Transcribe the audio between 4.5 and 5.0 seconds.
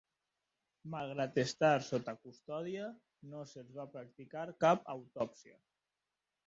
cap